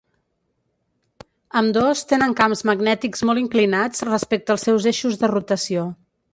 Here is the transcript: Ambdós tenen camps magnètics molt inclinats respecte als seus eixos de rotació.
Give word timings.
Ambdós 1.61 2.01
tenen 2.13 2.33
camps 2.41 2.65
magnètics 2.71 3.23
molt 3.31 3.43
inclinats 3.45 4.09
respecte 4.13 4.57
als 4.59 4.69
seus 4.71 4.93
eixos 4.97 5.23
de 5.25 5.35
rotació. 5.37 5.89